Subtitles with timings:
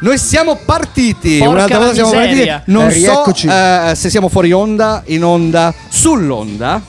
[0.00, 1.38] Noi siamo partiti.
[1.38, 2.52] Porca Un'altra volta siamo miseria.
[2.64, 2.70] partiti.
[2.72, 3.48] Non Eh, so rieccoci.
[3.48, 6.80] eh, se siamo fuori onda, in onda, sull'onda.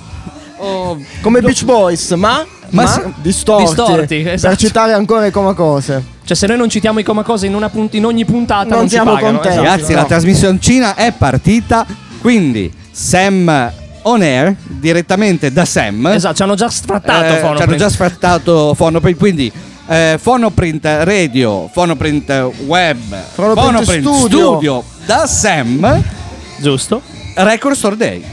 [0.60, 4.56] O- Come Beach Boys, ma, Ma ma distorti, Distorti, esatto.
[4.56, 6.04] per citare ancora i coma cose.
[6.24, 8.80] Cioè, se noi non citiamo i coma cose in, una punt- in ogni puntata, non,
[8.80, 9.40] Non siamo pagano.
[9.40, 9.58] contenti.
[9.58, 9.70] esatto.
[9.72, 9.98] Ragazzi, no.
[10.00, 11.86] la trasmissioncina è partita.
[12.22, 13.72] Quindi, Sam
[14.04, 16.06] on air, direttamente da Sam.
[16.08, 17.58] Esatto, ci hanno già sfrattato Eh, Fonoprint.
[17.58, 19.18] ci hanno già sfrattato Fonoprint.
[19.18, 19.52] Quindi,
[19.88, 22.30] eh, Fonoprint Radio, Fonoprint
[22.68, 22.98] Web,
[23.34, 24.18] Fonoprint Studio.
[24.28, 26.04] Studio da Sam,
[26.60, 27.02] Giusto?
[27.36, 28.24] Record Store Day.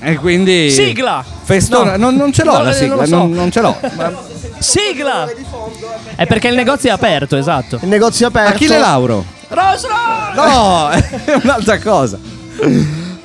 [0.00, 0.70] E quindi.
[0.70, 1.24] Sigla!
[1.42, 1.96] Festone, No.
[1.96, 3.16] non, non ce l'ho No, la eh, sigla, non so.
[3.16, 3.76] non, non ce l'ho.
[3.96, 4.12] Ma-
[4.58, 5.28] Sigla!
[6.14, 7.78] È perché il negozio è aperto, esatto.
[7.82, 8.54] Il negozio è aperto.
[8.54, 9.24] Achille Lauro.
[9.48, 9.90] Rosro!
[10.34, 12.18] No, è un'altra cosa.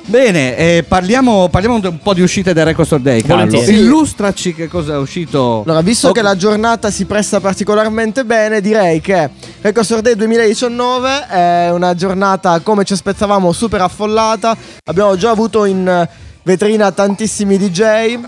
[0.04, 3.20] Bene, eh, parliamo, parliamo un po' di uscite del Record Store Day.
[3.20, 3.44] Carlo.
[3.44, 3.78] Volentieri.
[3.82, 5.62] Illustraci che cosa è uscito.
[5.66, 9.28] Allora, visto Oh, che la giornata si presta particolarmente bene, direi che
[9.60, 14.56] Record Store Day 2019 è una giornata, come ci aspettavamo, super affollata.
[14.86, 16.08] Abbiamo già avuto in eh,
[16.48, 18.18] vetrina tantissimi DJ.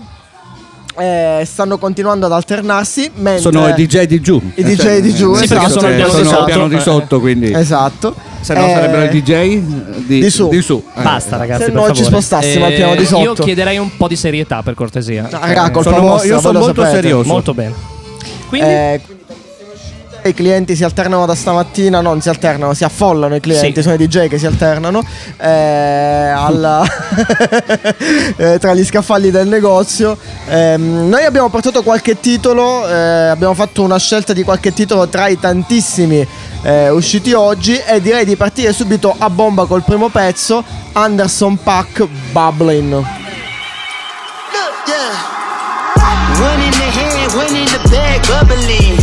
[0.97, 3.09] eh, stanno continuando ad alternarsi.
[3.15, 4.39] Mentre Sono i DJ di giù.
[4.55, 6.45] I DJ di giù, Sì, perché senso sono il piano di sono sotto.
[6.45, 7.51] piano di sotto, quindi.
[7.53, 8.15] Esatto.
[8.41, 9.59] Se no Eh, sarebbero i DJ
[10.05, 10.49] di, di su.
[10.95, 11.01] Eh.
[11.01, 11.63] Basta, ragazzi.
[11.63, 13.23] Se per no ci spostassimo al piano di sotto.
[13.23, 15.27] Io chiederei un po' di serietà, per cortesia.
[15.31, 17.01] Ah, raga, Sono io sono molto sapete.
[17.01, 17.27] serioso.
[17.27, 17.73] Molto bene.
[18.49, 18.69] Quindi,
[20.23, 23.81] I clienti si alternano da stamattina, non si alternano, si affollano i clienti, Sì.
[23.81, 25.03] sono i DJ che si alternano
[25.37, 25.47] eh,
[26.35, 26.83] alla-
[28.37, 30.15] eh, tra gli scaffali del negozio.
[30.47, 32.93] Ehm, noi abbiamo portato qualche titolo, eh,
[33.29, 36.25] abbiamo fatto una scelta di qualche titolo tra i tantissimi
[36.63, 42.05] eh, usciti oggi e direi di partire subito a bomba col primo pezzo, Anderson Pack
[42.31, 42.91] Bubbling.
[42.93, 43.05] Look,
[44.85, 45.39] yeah.
[46.39, 49.00] One in the hand, one in the bag, bubbling.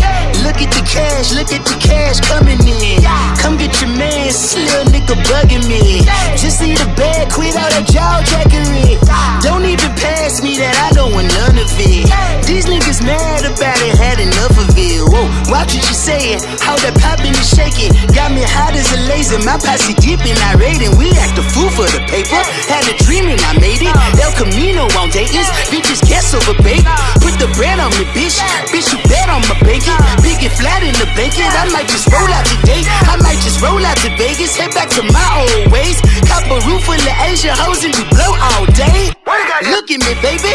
[0.59, 2.99] Look at the cash, look at the cash coming in.
[3.39, 6.03] Come get your man, this little nigga bugging me.
[6.35, 8.99] Just see the bag, quit all that jaw jackery.
[9.39, 12.11] Don't even pass me that, I don't want none of it.
[12.43, 14.99] These niggas mad about it, had enough of it.
[14.99, 17.93] Whoa, watch what you saying, how that popping and shaking.
[18.15, 21.71] Got me hot as a laser, my posse deep irate, and we act a fool
[21.75, 22.39] for the paper.
[22.71, 23.95] Had a dream and I made it.
[24.23, 26.85] El Camino on Dayton's, bitches guess over bait.
[27.21, 28.39] Put the bread on me, bitch.
[28.71, 29.97] Bitch, you bet on my bacon.
[30.23, 31.51] Big and flat in the blanket.
[31.59, 32.83] I might just roll out today.
[33.07, 34.57] I might just roll out to Vegas.
[34.57, 35.99] Head back to my old ways.
[36.27, 39.13] Cop a roof full of Asian hoes and we blow all day.
[39.69, 40.55] Look at me, baby.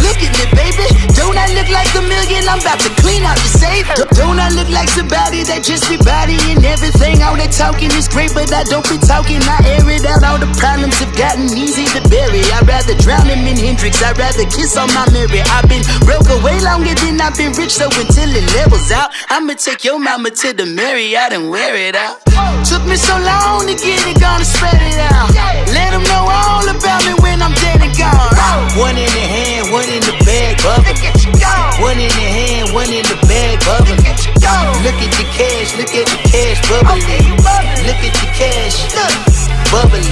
[0.00, 0.86] Look at me, baby.
[1.14, 2.48] Don't I look like a million?
[2.48, 3.86] I'm about to clean out the safe.
[4.16, 5.96] Don't I look like somebody that just be
[6.30, 7.22] bodying everything?
[7.22, 9.42] All that talking is great, but I don't be talking.
[9.42, 10.22] I air it out.
[10.22, 12.42] All the problems have gotten easy to bury.
[12.54, 14.02] I'd rather drown him in Hendrix.
[14.02, 15.42] I'd rather kiss on my Mary.
[15.50, 19.54] I've been broke way longer than I've been rich, so until it levels out, I'ma
[19.54, 22.22] take your mama to the Marriott and wear it out.
[22.66, 25.30] Took me so long to get it, gonna spread it out.
[25.74, 28.30] Let them know all about me when I'm dead and gone.
[28.78, 30.94] One in the hand, one in the bag, bubble.
[31.82, 34.29] One in the hand, one in the bag, bubble.
[34.40, 37.36] Look at the cash, look at the cash bubbling.
[37.84, 38.88] Look at the cash,
[39.70, 40.08] bubbling.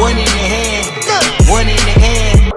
[0.00, 2.52] One in the hand, look, one in the hand.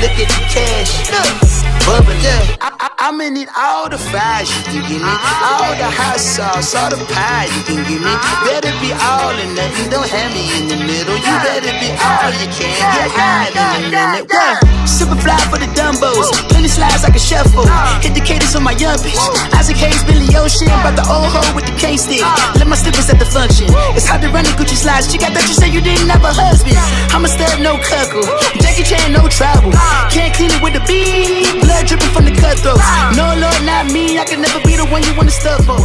[0.00, 1.45] Look at the cash,
[1.86, 2.18] bubbling.
[2.58, 5.54] I, I, I'ma need all the fries you can give me, uh-huh.
[5.54, 8.10] all the hot sauce, all the pie you can give me.
[8.10, 8.44] Uh-huh.
[8.44, 11.14] Better be all or nothing, don't have me in the middle.
[11.14, 14.26] You better be all you can, get high in a minute.
[14.26, 14.58] Yeah.
[14.84, 17.66] Super fly for the dumbos, plenty slides like a shuffle.
[18.00, 19.16] Hit the cadence on my young bitch.
[19.54, 22.22] Isaac Hayes, Billy Ocean, about the old hoe with the K stick.
[22.56, 23.66] Let my slippers at the function.
[23.96, 25.10] It's hard to run the Gucci slides.
[25.10, 26.76] Chick, I thought you said you didn't have a husband.
[27.12, 28.24] I'm a stud, no cuckle.
[28.60, 29.72] Jackie Chan, no travel.
[30.10, 31.60] Can't clean it with the beat.
[31.62, 32.80] Blood dripping from the cutthroats.
[33.16, 34.18] No, Lord, not me.
[34.18, 35.76] I can never be the one you wanna stuff for.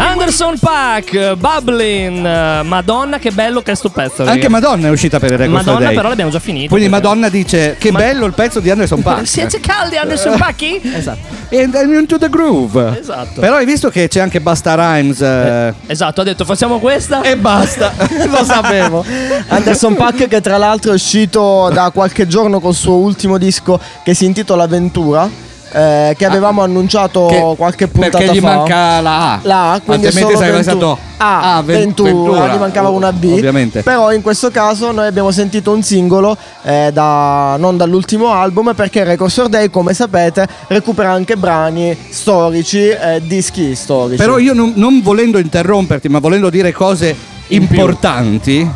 [0.00, 2.24] Anderson Pack, Bubbling.
[2.24, 4.24] eh, Madonna, che bello che è sto pezzo.
[4.24, 4.48] Anche.
[4.48, 5.94] Madonna è uscita per il Record Madonna, Day.
[5.94, 6.68] però l'abbiamo già finito.
[6.74, 9.26] Quindi Perché- Madonna dice che Ma- bello il pezzo di Anderson Paak.
[9.26, 10.80] Siete caldi, Anderson Pacchi?
[10.94, 11.18] Esatto.
[11.52, 12.98] And I'm into the groove.
[12.98, 13.40] Esatto.
[13.40, 17.22] Però hai visto che c'è anche Basta Rhymes eh, Esatto, ha detto facciamo questa.
[17.22, 17.92] e basta.
[18.28, 19.04] Lo sapevo.
[19.48, 24.14] Anderson Pack che tra l'altro è uscito da qualche giorno col suo ultimo disco che
[24.14, 25.48] si intitola Ventura.
[25.72, 28.54] Eh, che avevamo annunciato Che- qualche puntata perché gli fa.
[28.56, 29.38] manca la A.
[29.42, 30.96] La A, quindi è Altrimenti solo sarebbe 21.
[30.96, 32.54] stato A, A, Ven- 21, Ventura.
[32.54, 33.24] gli mancava una B.
[33.32, 33.82] Ovviamente.
[33.82, 39.04] Però in questo caso noi abbiamo sentito un singolo eh, da, non dall'ultimo album perché
[39.04, 44.16] Record Store Day, come sapete, recupera anche brani storici, eh, dischi storici.
[44.16, 47.14] Però io non, non volendo interromperti, ma volendo dire cose
[47.48, 48.68] importanti,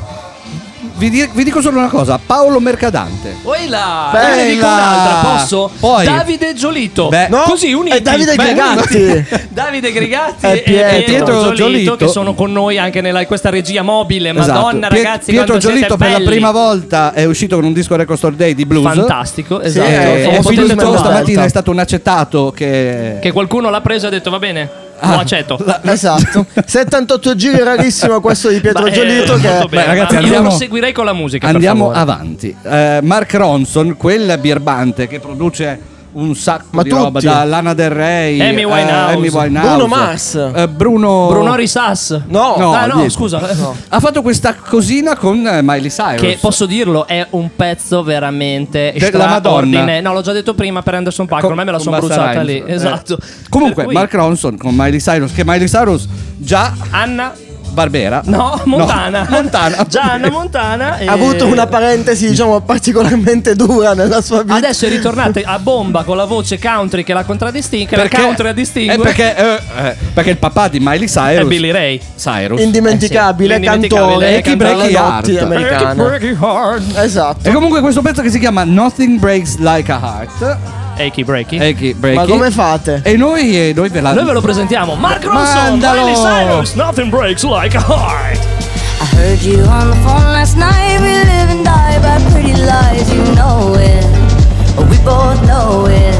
[0.96, 3.36] vi, di- vi dico solo una cosa: Paolo Mercadante.
[3.42, 4.28] Oi là, Bella!
[4.28, 5.70] io ne dico un'altra, posso?
[5.78, 7.08] Poi- Davide Giolito.
[7.08, 7.96] Beh- No, Così uniti.
[7.96, 9.24] è Davide Gregatti.
[9.50, 10.88] Davide Gregatti È e Pietro.
[10.88, 11.96] Pietro, Pietro Giolito, Giolito.
[11.96, 14.30] che sono con noi anche nella, in questa regia mobile.
[14.30, 14.52] Esatto.
[14.52, 18.18] Madonna, Pie- ragazzi, Pietro Giolito per la prima volta è uscito con un disco Record
[18.18, 18.94] Store Day di blues.
[18.94, 19.86] Fantastico, Sì, esatto.
[19.90, 20.82] potete blues subito Melba.
[20.82, 20.98] provare.
[20.98, 24.68] stamattina è stato un accettato che, Che qualcuno l'ha preso e ha detto va bene,
[24.98, 25.58] Ah, lo accetto.
[25.64, 26.46] la- Esatto.
[26.64, 30.48] 78 giri rarissimo questo di Pietro Beh, eh, Giolito che bene, ragazzi, ma io andiamo-
[30.50, 31.48] lo seguirei con la musica.
[31.48, 32.56] Andiamo avanti.
[32.62, 35.78] Eh, Mark Ronson, quel birbante che produce
[36.14, 37.26] un sacco Ma di roba tutti?
[37.32, 39.14] da Lana Del Rey, Amy eh, Winehouse.
[39.14, 40.34] Amy Winehouse, Bruno Mars.
[40.54, 42.20] eh, Bruno, Bruno Risas.
[42.28, 43.40] No, No, ah, no, scusa.
[43.88, 46.20] ha fatto questa cosina con eh, Miley Cyrus.
[46.20, 49.80] Che posso dirlo, è un pezzo veramente Della straordinario.
[49.84, 50.00] Madonna.
[50.00, 52.46] No, l'ho già detto prima per Anderson Con- ormai me la sono bruciata Rhymes.
[52.46, 52.62] lì.
[52.66, 52.72] Eh.
[52.74, 53.18] Esatto.
[53.48, 56.06] Comunque, Per cui, Mark Ronson con Miley Cyrus, che Miley Cyrus
[56.36, 57.32] già Anna
[57.74, 58.22] Barbera.
[58.24, 59.26] No, Montana.
[59.30, 59.84] Montana.
[59.86, 60.96] Già Anna Montana.
[60.98, 64.54] e- ha avuto una parentesi diciamo particolarmente dura nella sua vita.
[64.54, 67.96] Adesso è ritornata a bomba con la voce country che la contraddistingue.
[67.96, 68.94] Che la country a distingue.
[68.94, 72.00] eh, perché, eh, eh, perché il papà di Miley Cyrus è Billy Ray.
[72.16, 75.42] Cyrus indimenticabile Eh sì, cantore Eki che cantava Breaky Heart.
[75.42, 77.02] americane.
[77.02, 77.48] Esatto.
[77.48, 80.56] E comunque questo pezzo che si chiama Nothing Breaks Like a Heart.
[80.96, 81.58] Achy Breaky.
[81.58, 82.14] Eki Breaky.
[82.14, 83.02] Ma come fate?
[83.04, 84.94] E noi, e noi ve la Noi ve lo presentiamo.
[84.94, 86.04] Mark Ronson, Mandalo!
[86.04, 88.38] Miley Cyrus, Nothing Breaks Like a Heart.
[89.00, 91.00] I heard you on the phone last night.
[91.00, 93.10] We live and die by pretty lies.
[93.12, 94.04] You know it.
[94.90, 96.14] We both know it.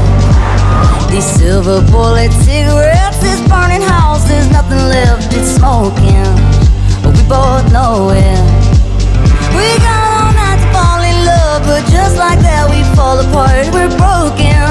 [1.09, 6.27] These silver bullet cigarettes, this burning house, there's nothing left, it's smoking.
[7.05, 8.41] We both know it.
[9.55, 10.04] We got
[11.75, 13.67] but just like that we fall apart.
[13.75, 14.63] We're broken.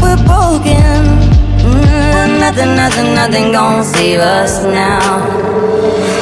[0.00, 1.20] We're broken.
[1.68, 5.20] Mm, nothing, nothing, nothing gonna save us now.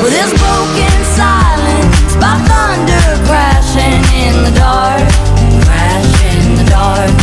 [0.02, 5.06] With this broken silence, by thunder crashing in the dark,
[5.62, 7.14] crash in the dark.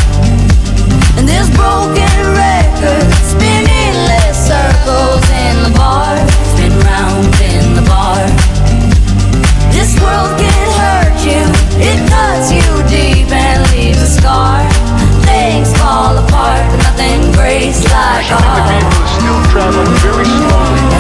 [1.20, 6.16] And this broken record spinning less circles in the bar,
[6.56, 8.24] spin round in the bar.
[9.76, 10.57] This world can
[11.80, 14.66] it cuts you deep and leaves a scar.
[15.26, 18.84] Things fall apart, but nothing breaks like a heart.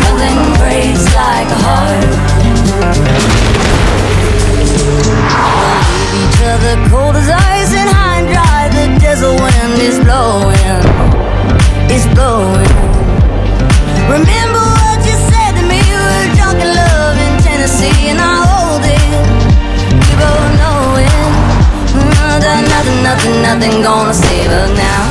[0.05, 2.05] Nothing breaks like a heart.
[6.11, 8.69] Leave each other cold as ice and high and dry.
[8.77, 10.83] The desert wind is blowing,
[11.89, 12.73] is blowing.
[14.07, 15.81] Remember what you said to me?
[15.81, 19.56] We were drunk in love in Tennessee, and I hold it.
[20.19, 20.79] Both know.
[21.95, 25.01] Mm, that nothing, nothing, nothing gonna save us now.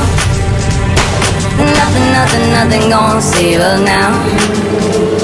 [1.80, 5.15] Nothing, nothing, nothing gonna save us now.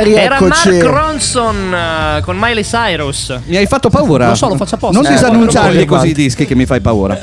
[0.00, 0.68] Era rieccoci.
[0.70, 3.38] Mark Ronson eh, con Miley Cyrus.
[3.46, 4.28] Mi hai fatto paura.
[4.28, 4.96] Lo so, lo faccio apposta.
[5.00, 7.18] Non Eh, disannunciarli così i dischi che mi fai paura.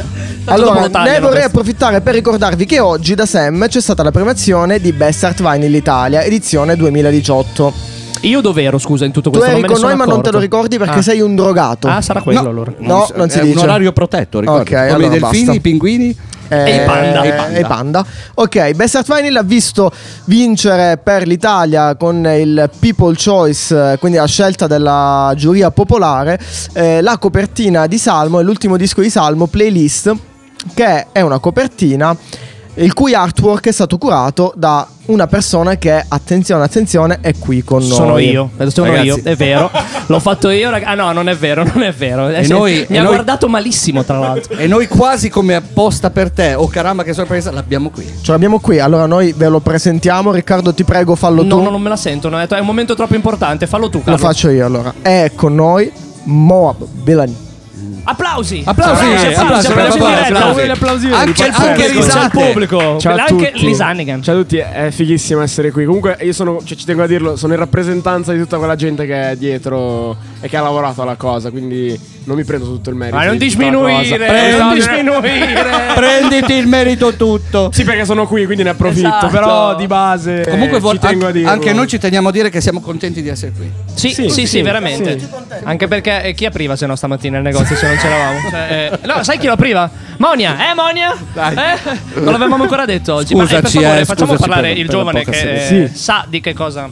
[0.45, 1.45] Allora, ne vorrei questo.
[1.47, 5.73] approfittare per ricordarvi che oggi da Sam c'è stata la premiazione di Best Art Vinyl
[5.73, 7.91] Italia, edizione 2018.
[8.21, 9.51] Io dov'ero, scusa, in tutto Tu questo?
[9.51, 11.01] eri me ne con noi, ma non te lo ricordi perché Ah.
[11.01, 11.87] sei un drogato.
[11.89, 12.73] Ah, sarà quello allora.
[12.77, 13.57] No, non si è dice.
[13.57, 14.61] un orario protetto, ricordo.
[14.61, 15.51] Ok, Come allora i delfini, basta.
[15.53, 16.17] i pinguini.
[16.47, 17.21] E i panda.
[17.21, 17.57] Eh, E i panda.
[17.59, 18.05] e panda.
[18.35, 19.91] Ok, Best Art Vinyl ha visto
[20.25, 26.39] vincere per l'Italia con il People Choice, eh, quindi la scelta della giuria popolare,
[26.73, 30.13] eh, la copertina di Salmo e l'ultimo disco di Salmo, Playlist,
[30.73, 32.15] che è una copertina
[32.75, 37.79] il cui artwork è stato curato da una persona che, attenzione, attenzione, è qui con
[37.81, 37.91] noi.
[37.91, 39.05] Sono io, sono Ragazzi.
[39.07, 39.69] io, è vero.
[40.07, 42.29] L'ho fatto io, rag- Ah, no, non è vero, non è vero.
[42.29, 44.55] E se- noi- mi e ha noi- guardato malissimo, tra l'altro.
[44.57, 48.05] E noi quasi come apposta per te, oh caramba che sorpresa, l'abbiamo qui.
[48.21, 50.31] Ce l'abbiamo qui, allora noi ve lo presentiamo.
[50.31, 51.61] Riccardo, ti prego, fallo No, tu.
[51.61, 52.29] no, non me la sento.
[52.29, 53.67] non è, un momento troppo importante.
[53.67, 54.17] Fallo tu, Lo Carlo.
[54.19, 54.93] faccio io allora.
[55.01, 55.91] È con noi
[56.23, 57.42] Moab Belani.
[58.05, 58.63] Applausi.
[58.65, 60.01] Applausi, applausi, applausi, applausi,
[60.33, 60.65] applausi.
[60.65, 61.07] Gli applausi.
[61.07, 62.97] Anche- anche il pubblico.
[62.99, 63.65] Ciao a anche tutti.
[63.65, 64.21] Lisanigan.
[64.21, 65.85] Ciao a tutti, è fighissimo essere qui.
[65.85, 69.05] Comunque io sono, cioè, ci tengo a dirlo, sono in rappresentanza di tutta quella gente
[69.05, 72.95] che è dietro e che ha lavorato alla cosa, quindi non mi prendo tutto il
[72.97, 73.15] merito.
[73.17, 75.63] Ma non di disminuire, Prendi- non disminuire.
[75.95, 77.69] Prenditi il merito tutto.
[77.71, 79.27] Sì, perché sono qui, quindi ne approfitto, Esatto.
[79.27, 81.49] però di base Comunque ci vol- tengo a dirlo.
[81.49, 83.71] anche noi ci teniamo a dire che siamo contenti di essere qui.
[83.93, 85.19] Sì, sì, Sì, sì, sì, veramente.
[85.19, 85.27] sì.
[85.63, 88.49] Anche perché eh, chi apriva se no stamattina il negozio non c'eravamo?
[88.49, 89.89] Cioè, eh, no, sai chi lo apriva?
[90.17, 91.11] Monia, eh Monia?
[91.13, 92.19] Eh?
[92.21, 93.35] Non l'avevamo ancora detto oggi.
[93.35, 95.31] Ma eh, per Scusaci, favore, eh, facciamo scusaci parlare per- il per la giovane poca
[95.37, 95.97] che eh, Sì.
[95.97, 96.89] sa di che cosa.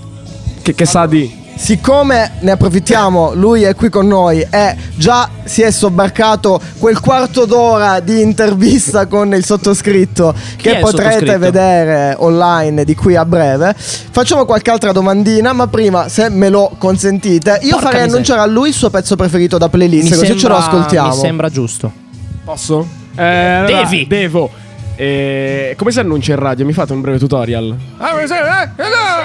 [0.61, 1.39] Che, che sa di...
[1.61, 7.45] Siccome ne approfittiamo, lui è qui con noi e già si è sobbarcato quel quarto
[7.45, 11.39] d'ora di intervista con il sottoscritto Chi che potrete sottoscritto?
[11.39, 13.75] vedere online di qui a breve.
[13.77, 18.05] Facciamo qualche altra domandina, ma prima, se me lo consentite, io Porca farei miseria.
[18.05, 21.13] annunciare a lui il suo pezzo preferito da playlist, così ce lo ascoltiamo.
[21.13, 21.91] Mi sembra giusto.
[22.43, 22.87] Posso?
[23.15, 24.07] Eh, allora, Devi.
[24.07, 24.49] Devo.
[25.03, 26.63] Eh, come si annuncia in radio?
[26.63, 27.75] Mi fate un breve tutorial?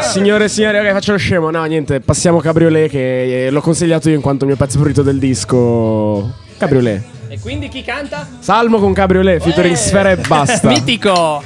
[0.00, 1.50] Signore e signori, ok, faccio lo scemo.
[1.50, 5.18] No, niente, passiamo Cabriolet che eh, l'ho consigliato io in quanto mio pezzo preferito del
[5.18, 6.32] disco.
[6.56, 7.04] Cabriolet.
[7.28, 8.26] E quindi chi canta?
[8.38, 10.66] Salmo con Cabriolet, featuring Sfera e basta.
[10.72, 11.42] Mitico.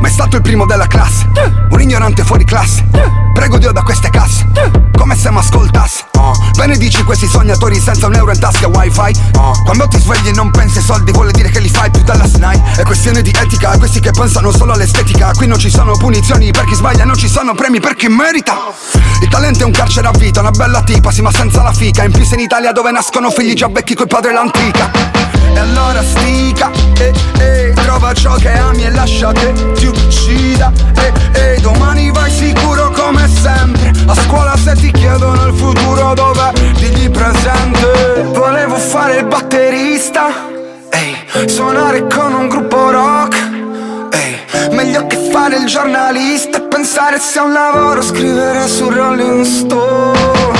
[0.00, 1.24] Ma è stato il primo della classe
[1.70, 2.84] Un ignorante fuori classe
[3.32, 4.44] Prego Dio da queste casse
[4.96, 6.13] Come se mi ascoltasse.
[6.64, 9.12] Benedici questi sognatori senza un euro in tasca wifi?
[9.36, 9.52] Oh.
[9.64, 12.26] Quando ti svegli e non pensi ai soldi Vuole dire che li fai più dalla
[12.26, 15.32] SNAI È questione di etica Questi che pensano solo all'estetica.
[15.34, 18.72] Qui non ci sono punizioni per chi sbaglia Non ci sono premi per chi merita.
[19.20, 22.02] Il talento è un carcere a vita Una bella tipa sì ma senza la fica.
[22.02, 26.02] In più se in Italia dove nascono figli già vecchi coi padre l'antica E allora
[26.02, 30.72] stica eh, eh, Trova ciò che ami e lascia che ti uccida.
[30.96, 33.92] E eh, domani vai sicuro come sempre.
[34.06, 38.22] A scuola se ti chiedono il futuro dov'è Digli presente?
[38.32, 40.26] Volevo fare il batterista
[40.90, 43.52] Ehi, suonare con un gruppo rock
[44.70, 50.53] meglio che fare il giornalista E pensare è un lavoro scrivere su Rolling Stone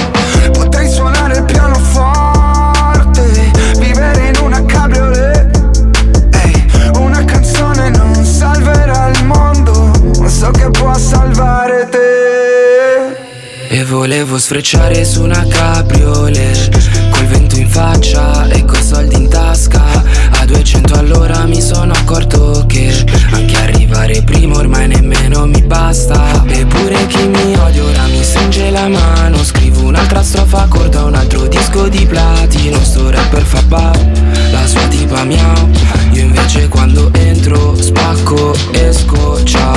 [13.74, 19.82] E volevo sfrecciare su una cabriolet Col vento in faccia e coi soldi in tasca.
[20.30, 22.94] A 200 all'ora mi sono accorto che
[23.32, 26.44] Anche arrivare prima ormai nemmeno mi basta.
[26.46, 31.48] Eppure chi mi odia ora mi stringe la mano Scrivo un'altra strofa corda un altro
[31.48, 32.78] disco di platino.
[32.80, 34.12] Sto rapper fa bau,
[34.52, 35.68] la sua tipa miau.
[36.12, 39.74] Io invece quando entro spacco, esco, ciao.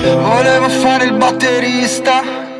[0.00, 2.51] Volevo fare il batterista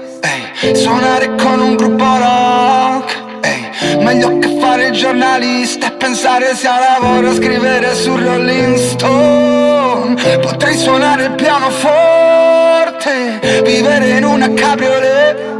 [0.74, 3.20] suonare con un gruppo rock.
[3.42, 10.38] Ehi, meglio che fare il giornalista E pensare sia lavoro scrivere su Rolling Stone.
[10.38, 15.50] Potrei suonare il pianoforte Vivere in una cabriolet.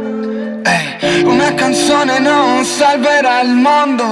[1.25, 4.05] Una canzone non salverà il mondo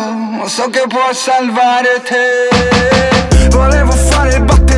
[0.46, 3.48] so che può salvare te.
[3.50, 4.71] Volevo fare il batterista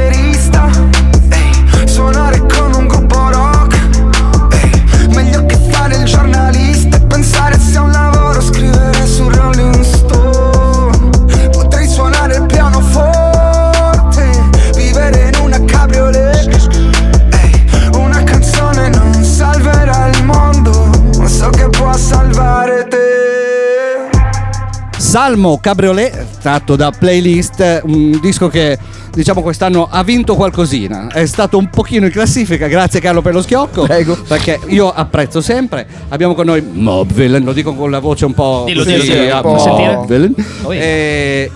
[25.33, 28.77] Salmo Cabriolet, tratto da playlist, un disco che
[29.11, 31.07] diciamo quest'anno ha vinto qualcosina.
[31.11, 33.81] È stato un pochino in classifica, grazie Carlo per lo schiocco.
[33.81, 34.15] Prego.
[34.27, 35.87] Perché io apprezzo sempre.
[36.09, 38.65] Abbiamo con noi Mob Villain, lo dico con la voce un po'.
[38.67, 39.35] Dillo, così, dillo, dillo.
[39.35, 40.03] ah, Fa Mob sentire?
[40.05, 40.35] Villain.
[40.61, 40.83] Oh, yeah.
[40.83, 41.51] E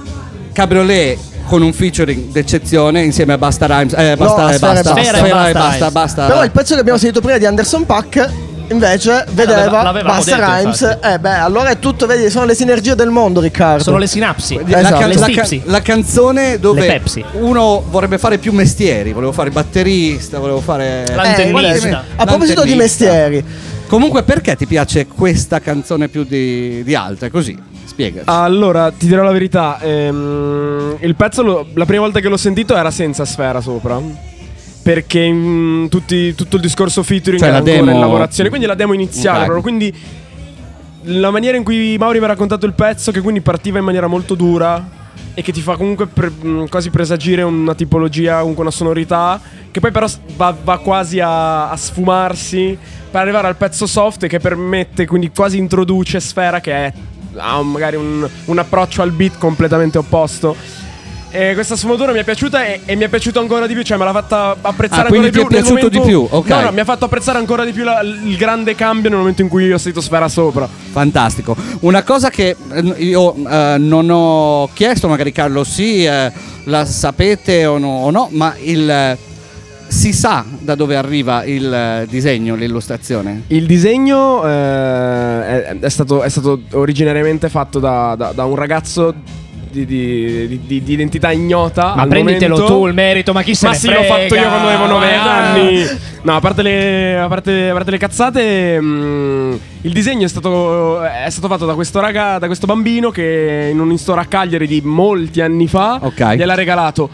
[0.54, 3.94] Cabriolet con un featuring d'eccezione insieme a Basta Rhymes.
[3.94, 5.02] Eh, No, basta, a eh, Sfera e basta, Basta.
[5.02, 5.92] Sfera e Sfera basta, Basta.
[5.92, 6.26] basta.
[6.26, 8.30] Però il pezzo che abbiamo sentito prima di Anderson Pack
[8.70, 10.82] invece vedeva l'aveva- l'avevamo Basta detto, Rhymes.
[10.82, 11.08] infatti.
[11.14, 13.84] Eh beh, allora è tutto, vedi, sono le sinergie del mondo, Riccardo.
[13.84, 14.56] Sono le sinapsi.
[14.66, 14.98] La, Esatto.
[15.00, 17.24] can- Le la ca- la canzone dove Le Pepsi.
[17.34, 22.02] uno vorrebbe fare più mestieri, volevo fare batterista, volevo fare L'antennista.
[22.02, 23.44] Eh, a proposito di mestieri,
[23.88, 27.30] Comunque perché ti piace questa canzone più di, di altre?
[27.30, 28.26] Così, spiegaci.
[28.28, 29.80] Allora, ti dirò la verità.
[29.82, 33.98] ehm, il pezzo, lo- la prima volta che l'ho sentito era senza sfera sopra.
[34.88, 38.48] Perché mm, tutti- tutto il discorso featuring Cioè, la ancora demo- in lavorazione.
[38.48, 39.62] Quindi la demo iniziale, proprio.
[39.62, 39.94] Quindi
[41.02, 44.08] la maniera in cui Mauri mi ha raccontato il pezzo, che quindi partiva in maniera
[44.08, 44.96] molto dura
[45.34, 49.42] e che ti fa comunque pre- mh, quasi presagire una tipologia, comunque una sonorità,
[49.72, 52.78] che poi però va, va quasi a, a sfumarsi
[53.12, 56.94] per arrivare al pezzo soft e che permette, quindi quasi introduce Sfera che è,
[57.36, 60.56] ha magari un, un approccio al beat completamente opposto.
[61.40, 63.96] E questa sfumatura mi è piaciuta e, e mi è piaciuto ancora di più, cioè
[64.00, 65.56] me l'ha fatta apprezzare Ah, ancora quindi di ti è più.
[65.56, 66.48] nel piaciuto di momento- più, ok.
[66.50, 69.44] No, no, mi ha fatto apprezzare ancora di più la- il grande cambio nel momento
[69.44, 70.68] in cui io ho sentito Sfera sopra.
[70.68, 71.56] Fantastico.
[71.82, 76.32] Una cosa che eh, io eh, non ho chiesto, magari Carlo sì, eh,
[76.64, 79.18] la sapete o no, o no, ma il, eh,
[79.90, 83.44] si sa da dove arriva il eh, disegno, l'illustrazione?
[83.50, 84.50] Il disegno eh,
[85.68, 89.14] è, è stato, è stato originariamente fatto da, da- da un ragazzo
[89.86, 91.94] di, di- di- di- identità ignota.
[91.96, 92.74] Ma prenditelo momento.
[92.76, 94.14] tu il merito, ma chi se Ma ne sì, l'ho frega?
[94.14, 95.86] fatto io quando avevo 9 Eh, anni.
[96.24, 101.02] No, a parte le, a parte, a parte le cazzate, mm, il disegno è stato,
[101.04, 104.68] è stato fatto da questo raga, da questo bambino che in un in-store a Cagliari
[104.68, 106.34] di molti anni fa Ok.
[106.36, 107.10] gliel'ha regalato.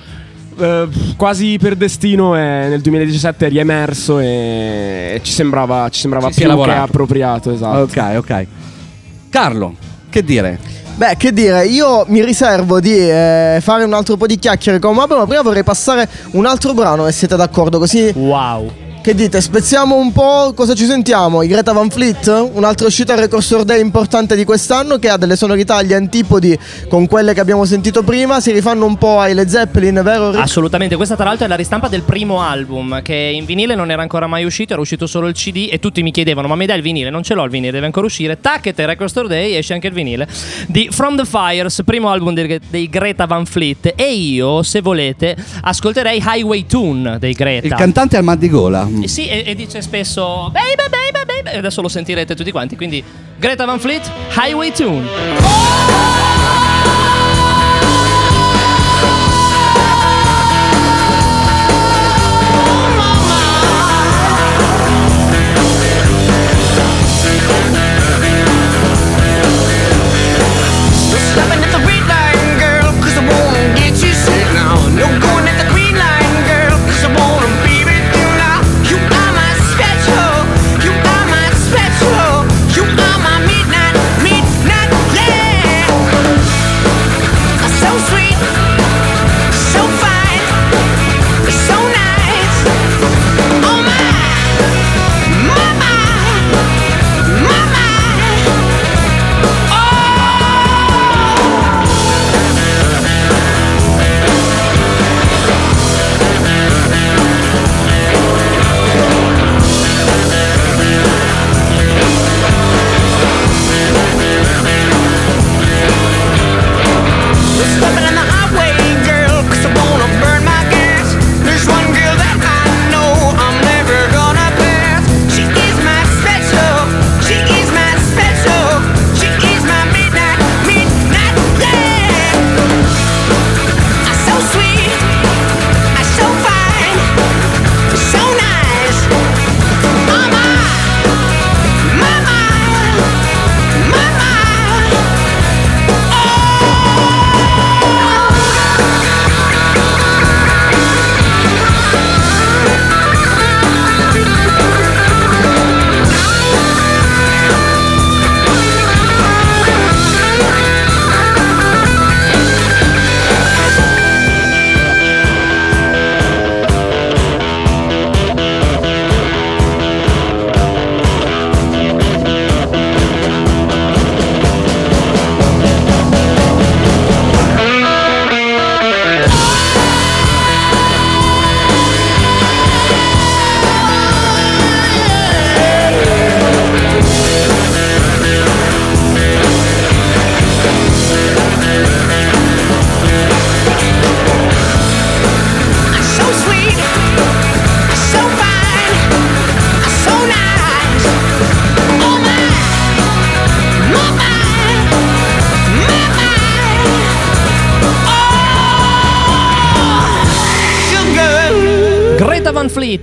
[0.60, 6.41] Eh, quasi per destino è nel 2017 è riemerso e ci sembrava, ci sembrava Ci
[6.43, 7.51] più che appropriato.
[7.51, 7.79] Esatto.
[7.79, 8.46] Ok, ok.
[9.29, 9.75] Carlo,
[10.10, 10.60] che dire?
[10.96, 14.94] Beh, che dire, io mi riservo di eh, fare un altro po' di chiacchiere con
[14.94, 18.14] Mabro, ma prima vorrei passare un altro brano, se siete d'accordo, così...
[18.16, 18.83] Wow.
[19.03, 21.41] Che dite, spezziamo un po', cosa ci sentiamo?
[21.41, 22.51] I Greta Van Fleet?
[22.53, 26.57] Un'altra uscita al Record Store Day importante di quest'anno che ha delle sonorità agli antipodi
[26.87, 30.42] con quelle che abbiamo sentito prima, si rifanno un po' ai Led Zeppelin, vero Rick?
[30.42, 34.01] Assolutamente, questa tra l'altro è la ristampa del primo album che in vinile non era
[34.01, 36.77] ancora mai uscito, era uscito solo il CD e tutti mi chiedevano ma mi dai
[36.77, 37.09] il vinile?
[37.09, 38.39] Non ce l'ho il vinile, deve ancora uscire.
[38.39, 40.29] Tac, e te Record Store Day esce anche il vinile
[40.70, 45.35] di From the Fires, primo album dei, dei Greta Van Fleet e io, se volete,
[45.59, 47.68] ascolterei Highway Tune dei Greta.
[47.68, 48.92] Il cantante al mal di gola.
[49.01, 51.50] Eh sì, e, e dice spesso baby, baby, baby.
[51.56, 52.75] E adesso lo sentirete tutti quanti.
[52.75, 53.03] Quindi
[53.38, 55.06] Greta Van Fleet, Highway Tune.
[55.06, 56.23] Stopping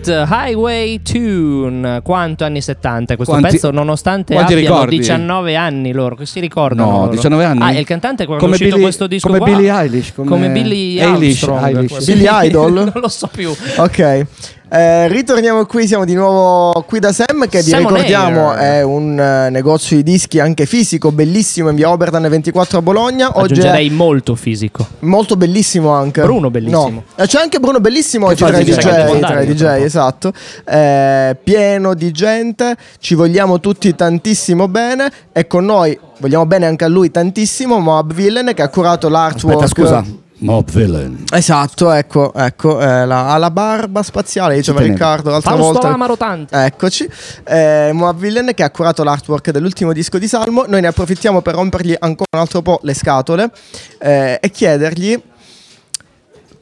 [0.04, 0.98] Van Fleet, Highway
[1.70, 2.00] Tune.
[2.02, 4.98] Quanto anni 70 questo Quanti- pezzo, nonostante abbiano ricordi?
[4.98, 6.90] 19 anni loro, che si ricordano?
[6.90, 7.10] No, loro?
[7.12, 7.62] 19 anni?
[7.62, 9.46] Ah, il cantante quando Come è uscito Billie- questo disco come qua?
[9.50, 11.42] Billie Eilish, come- Billie Eilish.
[11.42, 12.04] Eilish.
[12.04, 12.72] Billy Idol?
[12.72, 13.54] non lo so più.
[13.76, 14.26] Ok.
[14.72, 18.76] Eh, ritorniamo qui, siamo di nuovo qui da Sam che vi ricordiamo air.
[18.78, 23.30] è un eh, negozio di dischi anche fisico, bellissimo in via Oberdan 24 a Bologna.
[23.36, 24.86] Oggi Aggiungerei è molto fisico.
[25.00, 26.22] molto bellissimo anche.
[26.22, 26.88] Bruno bellissimo.
[26.88, 27.02] No.
[27.16, 28.76] Eh, C'è anche Bruno bellissimo Che oggi tra i DJ?
[29.18, 29.84] Tra i DJ, un po'.
[29.84, 30.32] esatto.
[30.64, 36.84] Eh, pieno di gente, ci vogliamo tutti tantissimo bene e con noi vogliamo bene anche
[36.84, 39.62] a lui tantissimo Moab Villain che ha curato l'artwork.
[39.62, 40.04] Aspetta, scusa.
[40.38, 41.24] Mob Villain.
[41.30, 44.80] Esatto, ecco, ecco, eh, la, ha la barba spaziale, diceva.
[44.80, 45.88] Riccardo l'altra Fausto volta.
[45.88, 46.54] Amaro Tanti.
[46.54, 47.06] Eccoci,
[47.44, 50.64] eh, Moab Villain che ha curato l'artwork dell'ultimo disco di Salmo.
[50.66, 53.50] Noi ne approfittiamo per rompergli ancora un altro po' le scatole
[53.98, 55.22] eh, e chiedergli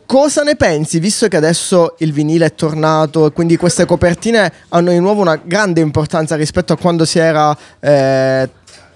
[0.08, 4.90] cosa ne pensi, visto che adesso il vinile è tornato e quindi queste copertine hanno
[4.90, 7.54] di nuovo una grande importanza rispetto a quando si era.
[7.78, 8.48] eh,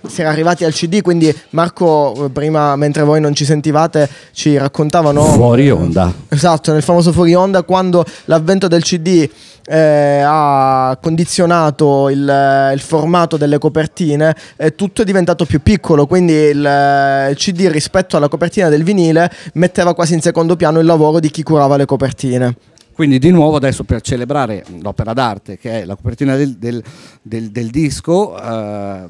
[0.04, 5.22] si era arrivati al CD, quindi Marco, prima mentre voi non ci sentivate, ci raccontavano
[5.22, 6.12] Fuori onda.
[6.28, 9.28] Esatto, nel famoso fuori onda quando l'avvento del CD
[9.64, 16.06] eh, ha condizionato il, eh, il formato delle copertine, eh, tutto è diventato più piccolo,
[16.06, 20.78] quindi il, eh, il CD rispetto alla copertina del vinile metteva quasi in secondo piano
[20.78, 22.56] il lavoro di chi curava le copertine.
[22.94, 26.82] Quindi di nuovo adesso per celebrare l'opera d'arte che è la copertina del, del-
[27.22, 29.08] del- del disco, eh,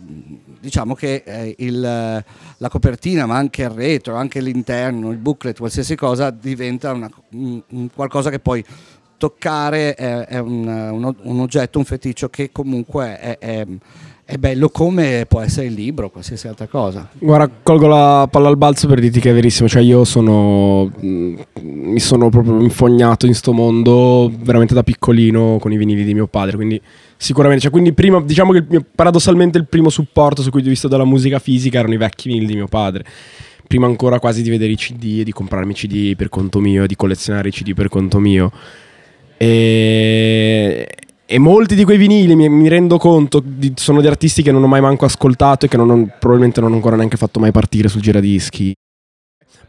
[0.60, 5.96] diciamo che eh, il, la copertina ma anche il retro, anche l'interno, il booklet, qualsiasi
[5.96, 8.64] cosa diventa una- un- qualcosa che puoi
[9.22, 13.66] toccare, è, è un, un- un oggetto, un feticcio che comunque è, è-
[14.24, 17.08] è bello come può essere il libro, qualsiasi altra cosa.
[17.18, 19.68] Guarda, colgo la palla al balzo per dirti che è verissimo.
[19.68, 20.86] Cioè, io sono.
[20.86, 26.14] mh, mi sono proprio infognato in sto mondo veramente da piccolino con i vinili di
[26.14, 26.56] mio padre.
[26.56, 26.80] Quindi,
[27.16, 27.62] sicuramente.
[27.64, 31.04] Cioè, quindi, prima, diciamo che mio- paradossalmente il primo supporto su cui ho visto della
[31.04, 33.04] musica fisica erano i vecchi vinili di mio padre.
[33.66, 36.86] Prima ancora quasi di vedere i CD e di comprarmi i CD per conto mio,
[36.86, 38.50] di collezionare i CD per conto mio.
[39.38, 40.88] E,
[41.26, 44.62] e molti di quei vinili mi, mi rendo conto di- sono di artisti che non
[44.62, 47.50] ho mai manco ascoltato e che non ho- probabilmente non ho ancora neanche fatto mai
[47.52, 48.74] partire sul giradischi.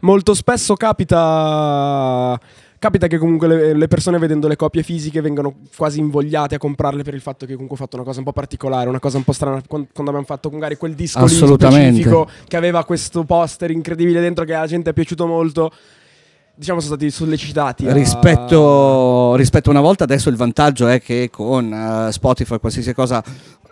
[0.00, 2.38] Molto spesso capita.
[2.78, 7.02] Capita che comunque le, le persone vedendo le copie fisiche vengano quasi invogliate a comprarle
[7.02, 9.24] per il fatto che comunque ho fatto una cosa un po' particolare, una cosa un
[9.24, 11.32] po' strana quando, quando abbiamo fatto magari quel disco lì
[11.94, 15.70] specifico che aveva questo poster incredibile dentro che alla gente è piaciuto molto.
[16.56, 17.86] Diciamo sono stati sollecitati.
[17.88, 23.22] a- Rispetto, rispetto una volta, adesso il vantaggio è che con eh, Spotify, qualsiasi cosa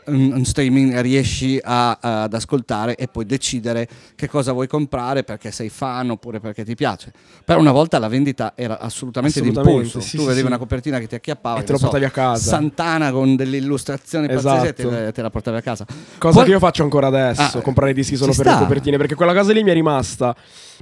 [0.07, 5.69] in streaming, riesci a- ad ascoltare e puoi decidere che cosa vuoi comprare perché sei
[5.69, 7.13] fan oppure perché ti piace.
[7.45, 10.01] Però una volta la vendita era assolutamente, Assolutamente, d'impulso.
[10.01, 10.47] sì, tu sì, vedevi sì.
[10.47, 12.51] una copertina che ti acchiappava E te ne so, portavi a casa.
[12.51, 15.13] Santana con delle illustrazioni pazzesche e te, Esatto.
[15.13, 15.87] te la portavi a casa.
[16.19, 18.55] Cosa Poi- che io faccio ancora adesso, Ah, comprare dischi solo per sta.
[18.55, 20.35] le copertine, perché quella cosa lì mi è rimasta.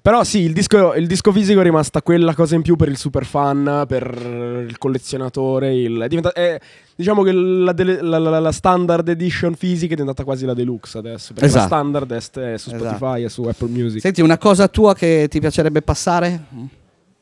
[0.02, 2.96] Però sì, il disco, il disco fisico è rimasta quella cosa in più per il
[2.96, 5.74] super fan, per il collezionatore.
[5.74, 6.58] Il, è diventa- è-
[7.00, 10.98] diciamo che la, dele- la- la- la standard edition fisica è diventata quasi la deluxe
[10.98, 11.32] adesso.
[11.32, 11.60] Perché Esatto.
[11.60, 12.20] la standard è, è
[12.58, 12.76] su Esatto.
[12.84, 14.00] Spotify e su Apple Music.
[14.00, 16.44] Senti, una cosa tua che ti piacerebbe passare?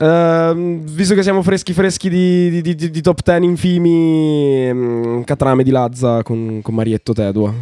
[0.00, 5.62] Ehm, visto che siamo freschi freschi di, di- di- di top 10 infimi, mm, Catrame
[5.64, 7.52] di Lazza con, con Marietto Tedua.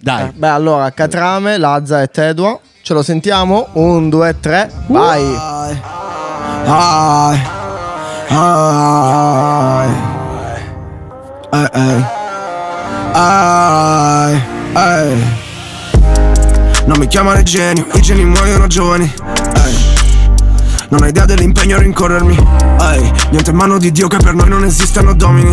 [0.00, 0.28] Dai.
[0.28, 2.58] Eh, beh, allora, Catrame, Lazza e Tedua.
[2.82, 3.68] Ce lo sentiamo?
[3.72, 5.22] Un, due, tre, vai!
[6.70, 7.38] Ai,
[8.30, 10.17] ai,
[11.50, 12.04] ai,
[13.12, 15.36] ai, ai.
[16.86, 19.12] Non mi chiamare genio, i geni muoiono giovani.
[20.90, 22.34] Non hai idea dell'impegno a rincorrermi.
[22.80, 25.50] Ehi, niente in mano di Dio che per noi non esistono domini.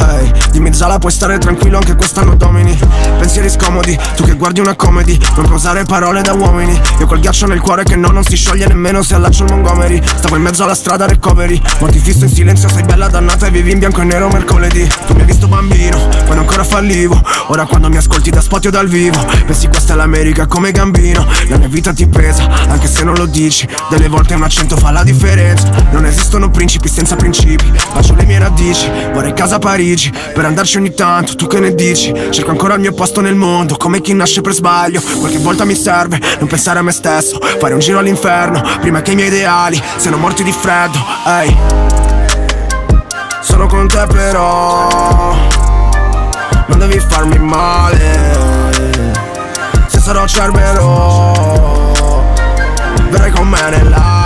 [0.00, 2.74] Ehi, dimmi Zala puoi stare tranquillo anche quest'anno domini?
[3.18, 6.80] Pensieri scomodi, tu che guardi una comedy Non puoi usare parole da uomini.
[7.00, 10.00] Io quel ghiaccio nel cuore che no, non si scioglie nemmeno se allaccio il Montgomery.
[10.02, 11.60] Stavo in mezzo alla strada recovery.
[11.80, 14.88] Morti fisso in silenzio, sei bella dannata e vivi in bianco e nero mercoledì.
[15.06, 17.20] Tu mi hai visto bambino, quando ancora fallivo.
[17.48, 19.22] Ora quando mi ascolti da spot o dal vivo.
[19.44, 23.26] Pensi questa è l'America come Gambino La mia vita ti pesa, anche se non lo
[23.26, 23.68] dici.
[23.90, 25.68] Delle volte un accento fa la differenza.
[25.90, 27.70] Non esistono principi senza principi.
[27.76, 30.10] Faccio le mie radici, vorrei casa a Parigi.
[30.10, 32.12] Per andarci ogni tanto, tu che ne dici?
[32.30, 35.00] Cerco ancora il mio posto nel mondo Come chi nasce per sbaglio.
[35.00, 37.38] Qualche volta mi serve non pensare a me stesso.
[37.58, 40.98] Fare un giro all'inferno Prima che i miei ideali siano morti di freddo.
[41.26, 41.56] Ehi.
[43.40, 45.36] Sono con te però
[46.66, 48.36] Non devi farmi male.
[49.86, 51.32] Se sarò cerbero
[53.10, 54.17] Verrai con me nell'Ade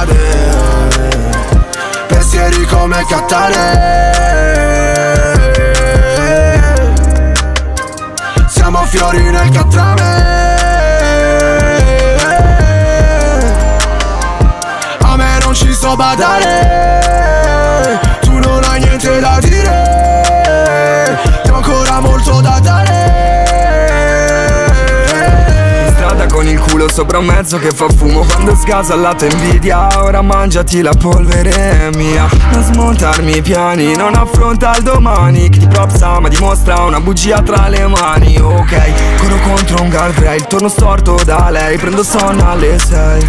[2.43, 4.11] Bicchieri come cattane
[8.49, 10.57] Siamo fiori nel catrame
[15.01, 18.01] A me non ci sto badare.
[18.23, 21.21] Tu non hai niente da dire.
[21.45, 23.02] C'è ancora molto da dare.
[26.43, 30.03] Con il culo sopra un mezzo che fa fumo Quando sgasa la tua invidia.
[30.03, 35.49] Ora mangiati la polvere mia Non smontarmi i piani Non affronta il domani.
[35.49, 38.39] Che ti propsa ma dimostra una bugia tra le mani.
[38.39, 43.29] Ok, corro contro un guardrail Torno storto da lei Prendo sonno alle sei.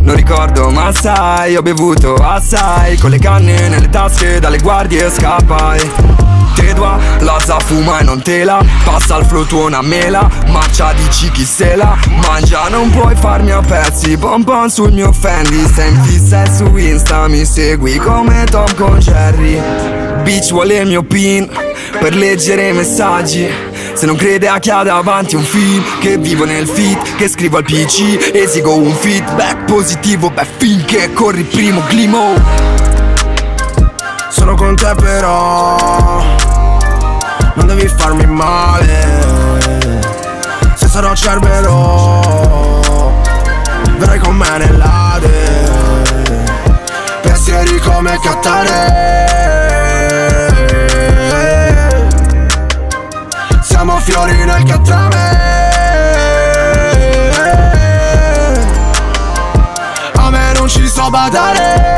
[0.00, 6.35] Non ricordo ma sai, ho bevuto assai Con le canne nelle tasche, dalle guardie scappai
[6.56, 10.94] Te dua, la za fuma e non te la Passa al flutto una mela Marcia
[10.94, 15.66] dici chi se la Mangia, non puoi farmi a pezzi pom sul mio Fendi.
[15.72, 19.60] Sei in fissa e su Insta mi segui come Tom con Jerry.
[20.22, 21.46] Bitch vuole il mio pin
[21.98, 23.46] Per leggere i messaggi.
[23.92, 27.58] Se non crede a chi ha davanti un film Che vivo nel fit, che scrivo
[27.58, 30.30] al PC Esigo un feedback positivo.
[30.30, 32.34] Beh finché corri primo glimo.
[34.30, 36.45] Sono con te però
[37.56, 39.24] Non devi farmi male.
[40.74, 42.80] Se sarò cerbero
[43.98, 45.56] Verrai con me nell'Ade.
[47.22, 49.24] Pensieri come cattane
[53.62, 55.70] Siamo fiori nel catrame
[60.14, 61.95] A me non ci so badare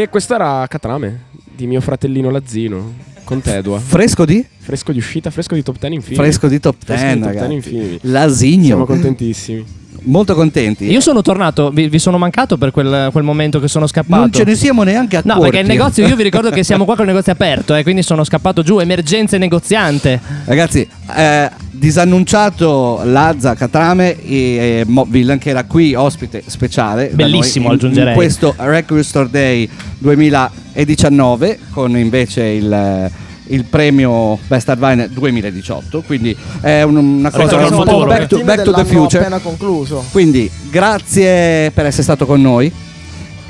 [0.00, 3.78] E questo era Catrame di mio fratellino Lazzino con Tedua.
[3.78, 4.42] Fresco di?
[4.56, 6.16] Fresco di uscita, fresco di top 10 in film.
[6.16, 7.68] Fresco di top Fresco 10, di top 10 in ragazzi.
[7.68, 7.98] film.
[8.10, 8.64] Lasigno.
[8.64, 9.66] Siamo contentissimi.
[10.02, 10.90] Molto contenti.
[10.90, 14.20] Io sono tornato, vi, vi sono mancato per quel, quel momento che sono scappato.
[14.20, 15.38] Non ce ne siamo neanche accorti.
[15.38, 17.82] No, perché il negozio, io vi ricordo che siamo qua con il negozio aperto, eh,
[17.82, 20.20] quindi sono scappato giù, emergenze negoziante.
[20.44, 27.10] Ragazzi, eh, disannunciato Lazza Catrame e Mo Villan che era qui ospite speciale.
[27.12, 28.12] Bellissimo, noi in- aggiungerei.
[28.12, 33.10] In questo Record Store Day 2019 con invece il...
[33.50, 38.06] eh, il premio Best Art Vine 2018 quindi è un- una cosa un po' futuro.
[38.06, 40.04] back to, back to the future appena concluso.
[40.10, 42.72] quindi grazie per essere stato con noi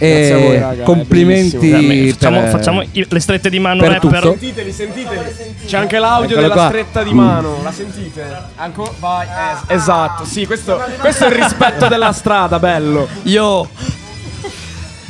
[0.00, 2.10] Grazie a voi, e raga, complimenti.
[2.12, 4.10] Facciamo, per- facciamo i- le strette di mano per rapper.
[4.22, 4.30] tutto.
[4.38, 5.20] Sentiteli, sentiteli.
[5.66, 6.68] C'è anche l'audio Eccolo della qua.
[6.68, 7.16] stretta di Mm.
[7.18, 7.58] mano.
[7.62, 8.24] La sentite?
[8.56, 8.90] Ancora?
[8.98, 9.26] Vai.
[9.26, 10.24] es- esatto.
[10.24, 13.06] Sì, questo, questo è il rispetto della strada, bello.
[13.24, 13.68] Io.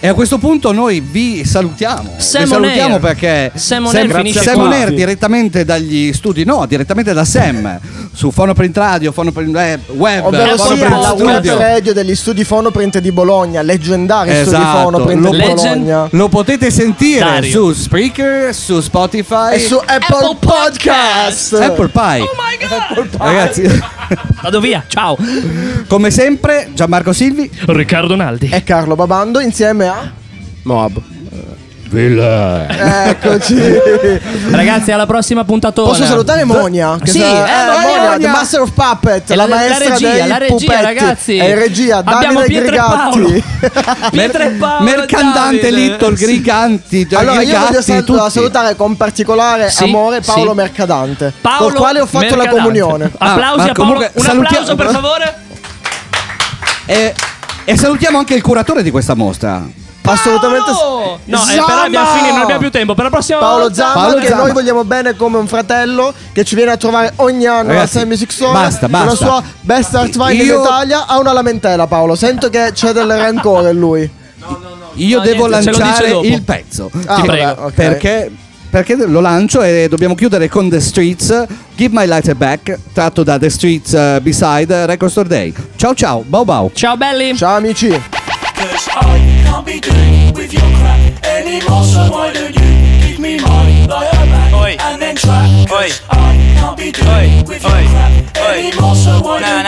[0.03, 2.15] E a questo punto noi vi salutiamo.
[2.17, 3.01] Sam vi salutiamo air.
[3.01, 4.65] perché Sam on Sam, air finisce Sam qua.
[4.65, 7.79] on air direttamente dagli studi, no, direttamente da Sam
[8.13, 11.59] su Fonoprint Radio, Fonoprint eh, Web, Ovvero sia Fonoprint la web Studio.
[11.59, 16.09] radio degli studi Fonoprint di Bologna, leggendari studi Esatto, Fonoprint lo, di Legend- Bologna.
[16.13, 17.51] lo potete sentire Dario.
[17.51, 21.53] su Spreaker, su Spotify E su Apple, Podcast.
[21.61, 22.25] Apple Pie.
[23.19, 23.63] Ragazzi,
[24.43, 25.17] Vado via, ciao.
[25.87, 27.51] come sempre, Gianmarco Silvi.
[27.67, 28.49] Riccardo Naldi.
[28.51, 29.90] E Carlo Babando insieme a
[30.65, 31.01] Moab.
[31.93, 33.57] Eccoci.
[34.51, 35.89] Ragazzi, alla prossima puntatona.
[35.89, 36.97] Posso salutare Monia?
[37.03, 38.17] Che Sì, sa- eh, Monia, Monia.
[38.19, 40.83] The Master of Puppet, E la, la- la maestra regia, dei la regia, pupetti.
[40.83, 41.37] ragazzi.
[41.37, 43.27] E in regia Abbiamo Davide Pietro e Paolo.
[43.29, 44.11] Grigatti.
[44.11, 45.71] Pietro e Paolo, Mercandante Davide.
[45.71, 47.09] Little Griganti.
[47.11, 48.31] Allora, io voglio Grigatti, sal- tutti.
[48.31, 50.57] salutare con particolare Sì, amore Paolo sì.
[50.57, 52.57] Mercadante, Paolo col quale ho fatto la Mercadante.
[52.57, 53.11] comunione.
[53.19, 53.75] Ah, Applausi ma a Paolo.
[53.93, 55.35] comunque Un salutiamo- applauso per favore.
[56.87, 57.15] E,
[57.65, 59.63] e salutiamo anche il curatore di questa mostra.
[60.03, 61.31] Assolutamente sì.
[61.31, 61.65] No, eh, Zamma!
[61.67, 62.95] però abbiamo finito, non abbiamo più tempo.
[62.95, 63.75] Per la prossima Paolo volta.
[63.75, 64.43] Zamma, Paolo che Zamma.
[64.43, 68.01] noi vogliamo bene come un fratello che ci viene a trovare ogni anno Ragazzi, alla
[68.01, 69.25] Sam Music Store basta, con la basta.
[69.27, 73.07] sua Best Art Vine Io- in Italia ha una lamentela Paolo sento che c'è del
[73.15, 74.11] rancore in lui
[74.95, 76.91] Io No, devo niente, ce lo dice lanciare il pezzo.
[77.07, 77.63] Ah, Ti vabbè, prego.
[77.67, 77.73] ok.
[77.75, 78.33] Perché,
[78.71, 81.45] perché lo lancio e dobbiamo chiudere con The Streets.
[81.75, 85.53] Give My Lighter Back, tratto da The Streets eh, Beside Record Store Day.
[85.77, 86.71] Ciao ciao, bau bau.
[86.73, 87.35] Ciao belli.
[87.37, 93.07] ciao amici Cause I can't be doing with your crap anymore So why don't you
[93.07, 94.77] give me my lighter back Oi.
[94.79, 95.89] And then track Oi.
[95.89, 97.45] Cause I can't be doing Oi.
[97.49, 97.87] with your Oi.
[97.89, 98.59] crap Oi.
[98.59, 99.60] anymore So why don't you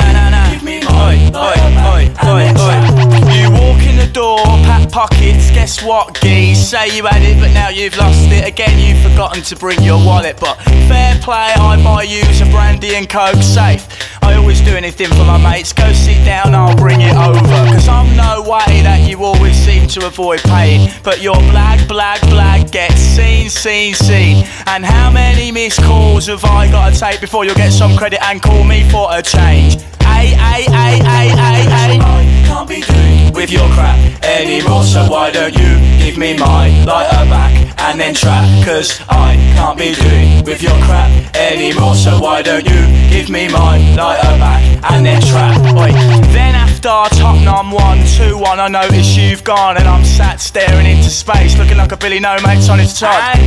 [5.73, 6.69] guess what, geese?
[6.69, 8.47] Say you had it, but now you've lost it.
[8.47, 10.39] Again, you've forgotten to bring your wallet.
[10.39, 10.57] But
[10.89, 13.87] fair play, I buy you some brandy and coke safe.
[14.23, 15.73] I always do anything for my mates.
[15.73, 17.41] Go sit down, I'll bring it over.
[17.73, 20.91] Cause I'm no way that you always seem to avoid paying.
[21.03, 24.45] But your blag, blag, blag gets seen, seen, seen.
[24.67, 28.23] And how many missed calls have I got to take before you'll get some credit
[28.23, 29.77] and call me for a change?
[30.01, 32.32] Ay, ay, ay, ay, ay, ay.
[32.63, 34.85] Can't be doing with your crap anymore.
[34.85, 38.47] So why don't you give me my lighter back and then trap?
[38.65, 41.97] Cause I can't be doing with your crap anymore.
[41.97, 45.59] So why don't you give me my lighter back and then trap?
[45.75, 45.91] Oi.
[46.31, 51.11] Then after Tottenham 1 2 1, I notice you've gone and I'm sat staring into
[51.11, 53.41] space looking like a Billy No Mates on his Todd.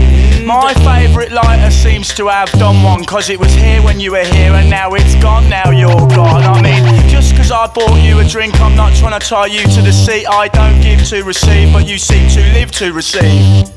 [0.43, 4.25] My favourite lighter seems to have done one cause it was here when you were
[4.25, 6.43] here and now it's gone, now you're gone.
[6.43, 6.74] I mean, just cause I
[7.75, 10.25] bought you a drink, I'm not trying to tie you to the seat.
[10.27, 13.67] I don't give to receive, but you seem to live to receive.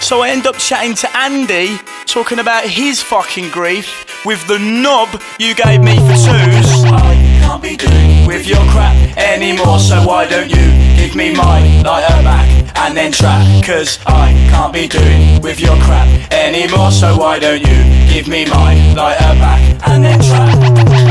[0.00, 5.20] So I end up chatting to Andy, talking about his fucking grief with the knob
[5.38, 6.24] you gave me for twos.
[6.24, 10.66] Oh, I can't be doing with your crap anymore, so why don't you
[10.96, 13.44] give me my lighter back and then trap?
[13.62, 17.78] Cause I can't be doing with your crap anymore, so why don't you
[18.10, 20.48] give me my lighter back and then trap?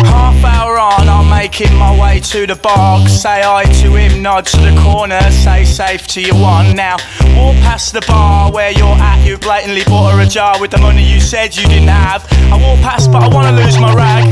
[0.06, 3.08] Half hour on, I'm making my way to the bar.
[3.08, 6.76] Say hi to him, nod to the corner, say safe to your one.
[6.76, 6.98] Now,
[7.38, 9.24] walk past the bar where you're at.
[9.28, 12.26] You blatantly bought her a jar with the money you said you didn't have.
[12.52, 14.26] I walk past, but I wanna lose my rag.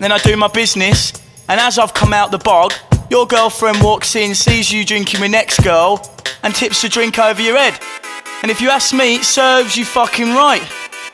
[0.00, 1.12] Then I do my business,
[1.48, 2.72] and as I've come out the bog,
[3.10, 6.02] your girlfriend walks in, sees you drinking with next girl,
[6.42, 7.78] and tips the drink over your head.
[8.42, 10.62] And if you ask me, it serves you fucking right.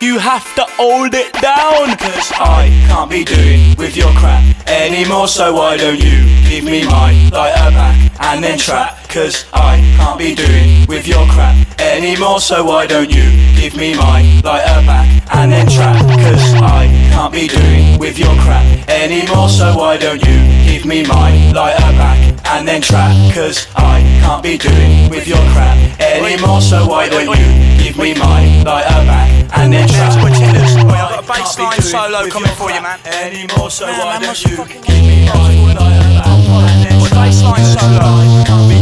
[0.02, 5.28] You have to hold it down, cause I can't be doing with your crap anymore.
[5.28, 8.98] So why don't you give me my lighter back and then trap?
[9.08, 12.40] Cause I can't be doing with your crap anymore.
[12.40, 16.02] So why don't you give me my lighter back and then trap?
[16.18, 19.48] Cause I can't be doing with your crap anymore.
[19.48, 20.38] So why don't you
[20.82, 22.18] give me my lighter back
[22.50, 23.14] and then trap?
[23.32, 26.60] Cause I can't be doing with your crap anymore.
[26.60, 30.12] So why don't you give me my lighter back and then trap?
[30.12, 32.98] I've got a bassline solo coming for you, man.
[33.04, 37.30] Anymore, so why don't you give me my lighter back and then trap?
[37.30, 38.81] Bassline solo.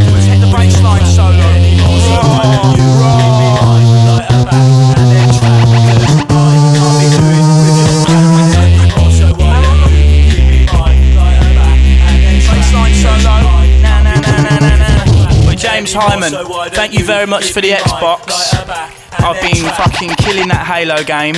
[15.92, 18.30] James Hyman, thank you very much for the Xbox.
[19.18, 21.34] I've been fucking killing that Halo game.